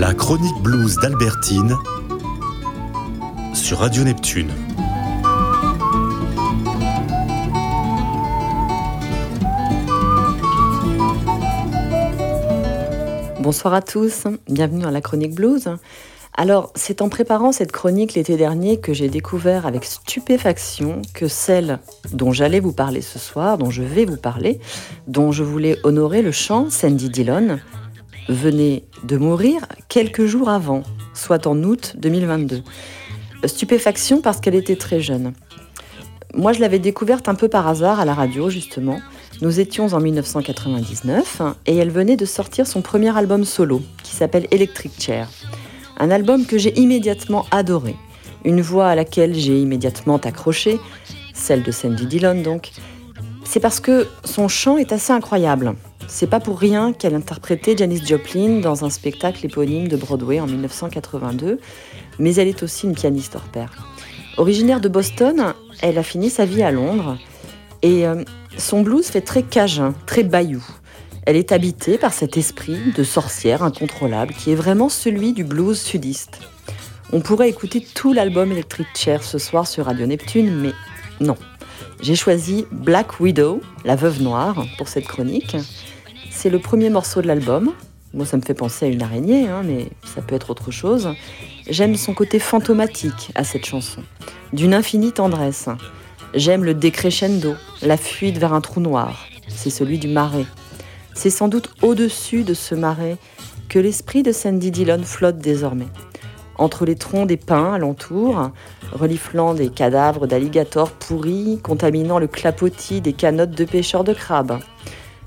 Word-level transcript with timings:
La 0.00 0.14
chronique 0.14 0.62
blues 0.62 0.94
d'Albertine 1.02 1.76
sur 3.52 3.78
Radio 3.78 4.04
Neptune. 4.04 4.52
Bonsoir 13.40 13.74
à 13.74 13.82
tous, 13.82 14.28
bienvenue 14.48 14.84
à 14.84 14.92
la 14.92 15.00
chronique 15.00 15.34
blues. 15.34 15.68
Alors, 16.32 16.70
c'est 16.76 17.02
en 17.02 17.08
préparant 17.08 17.50
cette 17.50 17.72
chronique 17.72 18.14
l'été 18.14 18.36
dernier 18.36 18.78
que 18.78 18.92
j'ai 18.92 19.08
découvert 19.08 19.66
avec 19.66 19.84
stupéfaction 19.84 21.02
que 21.12 21.26
celle 21.26 21.80
dont 22.12 22.30
j'allais 22.30 22.60
vous 22.60 22.72
parler 22.72 23.02
ce 23.02 23.18
soir, 23.18 23.58
dont 23.58 23.70
je 23.70 23.82
vais 23.82 24.04
vous 24.04 24.16
parler, 24.16 24.60
dont 25.08 25.32
je 25.32 25.42
voulais 25.42 25.76
honorer 25.82 26.22
le 26.22 26.30
chant 26.30 26.70
Sandy 26.70 27.10
Dillon, 27.10 27.58
venait 28.28 28.84
de 29.04 29.16
mourir 29.16 29.62
quelques 29.88 30.26
jours 30.26 30.48
avant, 30.48 30.82
soit 31.14 31.46
en 31.46 31.62
août 31.62 31.94
2022. 31.98 32.62
Stupéfaction 33.44 34.20
parce 34.20 34.40
qu'elle 34.40 34.54
était 34.54 34.76
très 34.76 35.00
jeune. 35.00 35.32
Moi, 36.34 36.52
je 36.52 36.60
l'avais 36.60 36.78
découverte 36.78 37.28
un 37.28 37.34
peu 37.34 37.48
par 37.48 37.66
hasard 37.66 38.00
à 38.00 38.04
la 38.04 38.14
radio, 38.14 38.50
justement. 38.50 39.00
Nous 39.40 39.60
étions 39.60 39.86
en 39.86 40.00
1999 40.00 41.42
et 41.66 41.76
elle 41.76 41.90
venait 41.90 42.16
de 42.16 42.26
sortir 42.26 42.66
son 42.66 42.82
premier 42.82 43.16
album 43.16 43.44
solo, 43.44 43.82
qui 44.02 44.14
s'appelle 44.14 44.46
Electric 44.50 44.92
Chair. 45.00 45.28
Un 45.98 46.10
album 46.10 46.44
que 46.44 46.58
j'ai 46.58 46.78
immédiatement 46.78 47.46
adoré. 47.50 47.96
Une 48.44 48.60
voix 48.60 48.88
à 48.88 48.94
laquelle 48.94 49.34
j'ai 49.34 49.58
immédiatement 49.58 50.16
accroché, 50.18 50.78
celle 51.34 51.62
de 51.62 51.70
Sandy 51.70 52.06
Dillon 52.06 52.42
donc. 52.42 52.72
C'est 53.50 53.60
parce 53.60 53.80
que 53.80 54.06
son 54.24 54.46
chant 54.46 54.76
est 54.76 54.92
assez 54.92 55.10
incroyable. 55.10 55.74
C'est 56.06 56.26
pas 56.26 56.38
pour 56.38 56.58
rien 56.58 56.92
qu'elle 56.92 57.14
interprétait 57.14 57.74
Janis 57.74 58.02
Joplin 58.06 58.60
dans 58.60 58.84
un 58.84 58.90
spectacle 58.90 59.46
éponyme 59.46 59.88
de 59.88 59.96
Broadway 59.96 60.38
en 60.38 60.46
1982, 60.46 61.58
mais 62.18 62.34
elle 62.34 62.48
est 62.48 62.62
aussi 62.62 62.84
une 62.84 62.94
pianiste 62.94 63.36
hors 63.36 63.48
pair. 63.48 63.70
Originaire 64.36 64.82
de 64.82 64.90
Boston, 64.90 65.54
elle 65.80 65.96
a 65.96 66.02
fini 66.02 66.28
sa 66.28 66.44
vie 66.44 66.62
à 66.62 66.70
Londres 66.70 67.16
et 67.80 68.06
euh, 68.06 68.22
son 68.58 68.82
blues 68.82 69.06
fait 69.06 69.22
très 69.22 69.42
cajun, 69.42 69.94
très 70.04 70.24
bayou. 70.24 70.62
Elle 71.24 71.36
est 71.36 71.50
habitée 71.50 71.96
par 71.96 72.12
cet 72.12 72.36
esprit 72.36 72.92
de 72.94 73.02
sorcière 73.02 73.62
incontrôlable 73.62 74.34
qui 74.34 74.52
est 74.52 74.56
vraiment 74.56 74.90
celui 74.90 75.32
du 75.32 75.44
blues 75.44 75.80
sudiste. 75.80 76.38
On 77.14 77.20
pourrait 77.20 77.48
écouter 77.48 77.82
tout 77.94 78.12
l'album 78.12 78.52
Electric 78.52 78.88
Chair 78.94 79.22
ce 79.22 79.38
soir 79.38 79.66
sur 79.66 79.86
Radio 79.86 80.04
Neptune, 80.04 80.54
mais 80.54 80.72
non. 81.24 81.36
J'ai 82.00 82.14
choisi 82.14 82.66
Black 82.70 83.20
Widow, 83.20 83.60
la 83.84 83.96
veuve 83.96 84.22
noire, 84.22 84.64
pour 84.76 84.88
cette 84.88 85.06
chronique. 85.06 85.56
C'est 86.30 86.50
le 86.50 86.58
premier 86.58 86.90
morceau 86.90 87.22
de 87.22 87.26
l'album. 87.26 87.72
Moi, 88.14 88.24
ça 88.24 88.36
me 88.36 88.42
fait 88.42 88.54
penser 88.54 88.86
à 88.86 88.88
une 88.88 89.02
araignée, 89.02 89.48
hein, 89.48 89.62
mais 89.64 89.88
ça 90.04 90.22
peut 90.22 90.34
être 90.34 90.50
autre 90.50 90.70
chose. 90.70 91.10
J'aime 91.68 91.96
son 91.96 92.14
côté 92.14 92.38
fantomatique 92.38 93.30
à 93.34 93.44
cette 93.44 93.66
chanson, 93.66 94.02
d'une 94.52 94.74
infinie 94.74 95.12
tendresse. 95.12 95.68
J'aime 96.34 96.64
le 96.64 96.74
décrescendo, 96.74 97.54
la 97.82 97.96
fuite 97.96 98.38
vers 98.38 98.52
un 98.52 98.60
trou 98.60 98.80
noir. 98.80 99.26
C'est 99.48 99.70
celui 99.70 99.98
du 99.98 100.08
marais. 100.08 100.46
C'est 101.14 101.30
sans 101.30 101.48
doute 101.48 101.70
au-dessus 101.82 102.44
de 102.44 102.54
ce 102.54 102.74
marais 102.74 103.16
que 103.68 103.78
l'esprit 103.78 104.22
de 104.22 104.32
Sandy 104.32 104.70
Dillon 104.70 105.02
flotte 105.02 105.38
désormais. 105.38 105.88
Entre 106.58 106.84
les 106.84 106.96
troncs 106.96 107.28
des 107.28 107.36
pins 107.36 107.74
alentour, 107.74 108.50
reliflant 108.92 109.54
des 109.54 109.68
cadavres 109.68 110.26
d'alligators 110.26 110.90
pourris, 110.90 111.60
contaminant 111.62 112.18
le 112.18 112.26
clapotis 112.26 113.00
des 113.00 113.12
canottes 113.12 113.52
de 113.52 113.64
pêcheurs 113.64 114.04
de 114.04 114.12
crabes. 114.12 114.58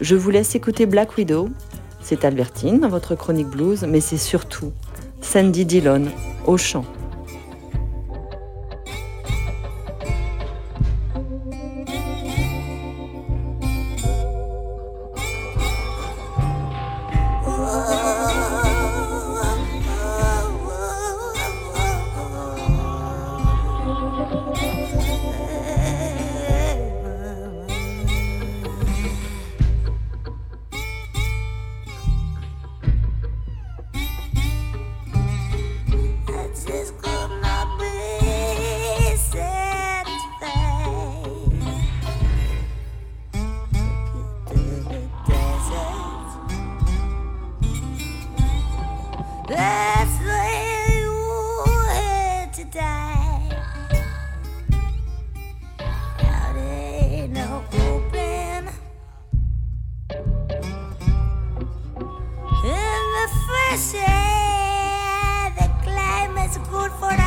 Je 0.00 0.16
vous 0.16 0.30
laisse 0.30 0.56
écouter 0.56 0.84
Black 0.86 1.16
Widow. 1.16 1.48
C'est 2.00 2.24
Albertine 2.24 2.80
dans 2.80 2.88
votre 2.88 3.14
chronique 3.14 3.48
blues, 3.48 3.84
mais 3.88 4.00
c'est 4.00 4.18
surtout 4.18 4.72
Sandy 5.20 5.64
Dillon 5.64 6.06
au 6.44 6.56
chant. 6.56 6.84
Good 66.72 66.90
for 66.92 67.21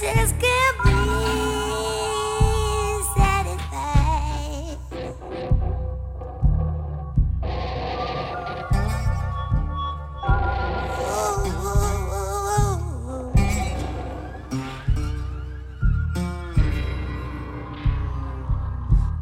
just 0.00 0.34
can't 0.40 0.78
be 0.84 0.90
satisfied. 3.14 4.78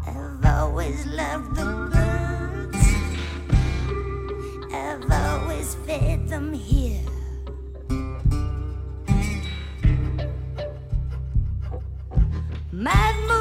I've 0.07 0.45
always 0.45 1.07
loved 1.07 1.57
the 1.57 1.65
birds. 1.91 2.87
I've 4.73 5.11
always 5.11 5.75
fed 5.87 6.29
them 6.29 6.53
here. 6.53 7.01
Mad 12.73 13.40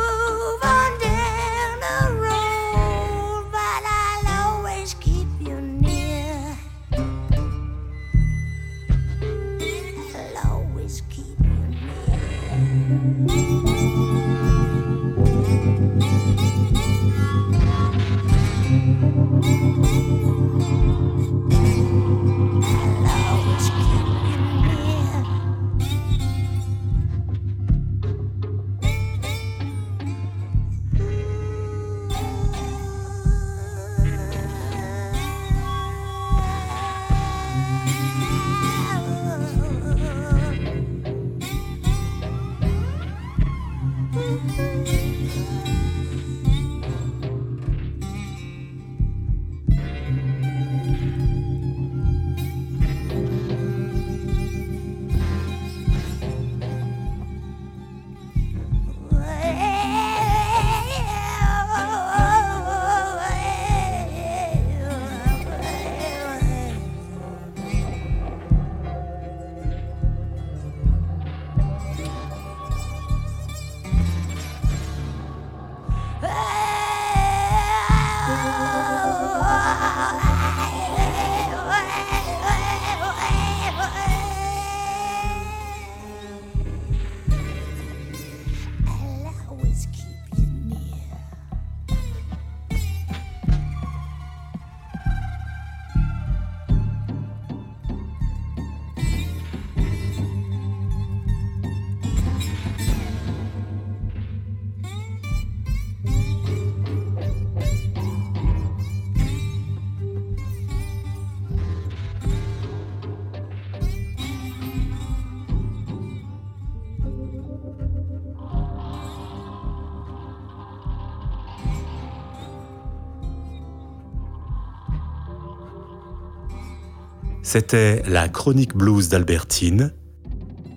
C'était 127.42 128.04
la 128.08 128.28
chronique 128.28 128.76
blues 128.76 129.10
d'Albertine, 129.10 129.94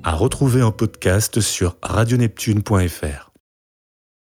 à 0.05 0.15
retrouver 0.15 0.63
en 0.63 0.73
podcast 0.73 1.41
sur 1.41 1.77
radioneptune.fr. 1.83 3.32